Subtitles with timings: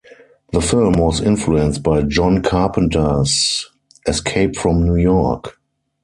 [0.51, 3.69] The film was influenced by John Carpenter's
[4.07, 5.59] "Escape from New York".